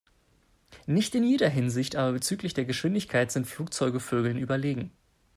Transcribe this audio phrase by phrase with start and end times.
[0.87, 4.89] Nicht in jeder Hinsicht, aber bezüglich der Geschwindigkeit sind Flugzeuge Vögeln überlegen.